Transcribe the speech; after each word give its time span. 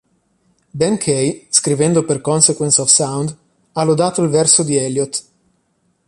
Ben 0.73 0.97
Kaye, 0.97 1.45
scrivendo 1.51 2.03
per 2.03 2.21
"Consequence 2.21 2.81
of 2.81 2.89
Sound", 2.89 3.37
ha 3.73 3.83
lodato 3.83 4.23
il 4.23 4.29
verso 4.31 4.63
di 4.63 4.75
Elliott. 4.75 5.23